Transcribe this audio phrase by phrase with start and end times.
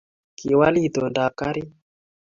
[0.37, 1.67] kiwal itondab karit